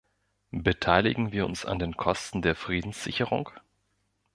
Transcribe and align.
Beteiligen 0.63 1.31
wir 1.31 1.45
uns 1.45 1.63
an 1.63 1.77
den 1.77 1.95
Kosten 1.95 2.41
der 2.41 2.55
Friedenssicherung? 2.55 3.51